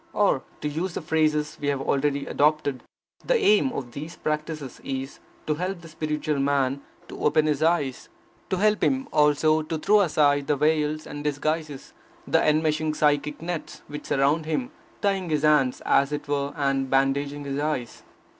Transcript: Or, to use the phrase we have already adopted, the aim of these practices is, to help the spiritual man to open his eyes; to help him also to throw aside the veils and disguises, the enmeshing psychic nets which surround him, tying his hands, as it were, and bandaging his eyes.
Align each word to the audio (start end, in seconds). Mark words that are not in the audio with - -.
Or, 0.13 0.41
to 0.61 0.67
use 0.67 0.95
the 0.95 1.01
phrase 1.03 1.59
we 1.61 1.67
have 1.67 1.79
already 1.79 2.25
adopted, 2.25 2.81
the 3.23 3.35
aim 3.37 3.71
of 3.71 3.91
these 3.91 4.15
practices 4.15 4.81
is, 4.83 5.19
to 5.45 5.53
help 5.53 5.81
the 5.81 5.87
spiritual 5.87 6.39
man 6.39 6.81
to 7.07 7.19
open 7.23 7.45
his 7.45 7.61
eyes; 7.61 8.09
to 8.49 8.57
help 8.57 8.83
him 8.83 9.07
also 9.13 9.61
to 9.61 9.77
throw 9.77 9.99
aside 10.01 10.47
the 10.47 10.55
veils 10.57 11.05
and 11.05 11.23
disguises, 11.23 11.93
the 12.25 12.41
enmeshing 12.43 12.95
psychic 12.95 13.43
nets 13.43 13.83
which 13.87 14.07
surround 14.07 14.47
him, 14.47 14.71
tying 15.03 15.29
his 15.29 15.43
hands, 15.43 15.83
as 15.85 16.11
it 16.11 16.27
were, 16.27 16.51
and 16.55 16.89
bandaging 16.89 17.43
his 17.43 17.59
eyes. 17.59 18.01